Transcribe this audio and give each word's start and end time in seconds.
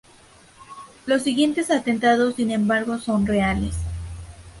Los 1.05 1.21
siguientes 1.21 1.69
atentados, 1.69 2.33
sin 2.33 2.49
embargo, 2.49 2.97
son 2.97 3.27
reales. 3.27 3.75